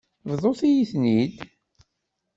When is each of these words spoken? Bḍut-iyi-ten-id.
Bḍut-iyi-ten-id. 0.31 1.35